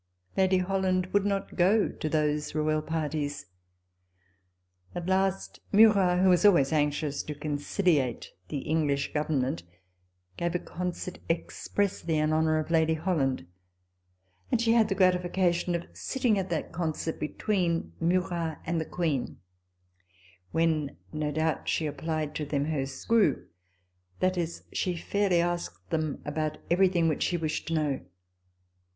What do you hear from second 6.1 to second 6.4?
who